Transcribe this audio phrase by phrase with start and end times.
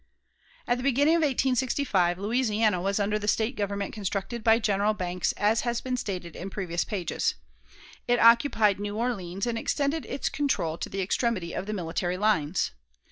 [0.67, 5.31] At the beginning of 1865 Louisiana was under the State government constructed by General Banks,
[5.33, 7.35] as has been stated in previous pages.
[8.07, 12.71] It occupied New Orleans, and extended its control to the extremity of the military lines.